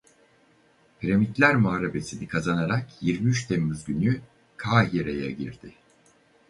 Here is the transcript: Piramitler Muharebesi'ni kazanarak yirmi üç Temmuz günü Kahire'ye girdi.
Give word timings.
Piramitler 0.99 1.55
Muharebesi'ni 1.55 2.27
kazanarak 2.27 2.87
yirmi 3.01 3.29
üç 3.29 3.47
Temmuz 3.47 3.85
günü 3.85 4.21
Kahire'ye 4.57 5.31
girdi. 5.31 5.73